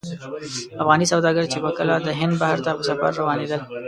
[0.81, 3.61] افغاني سوداګر چې به کله د هند بحر ته په سفر روانېدل.